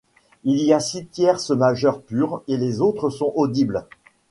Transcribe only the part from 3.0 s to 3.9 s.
sont audibles.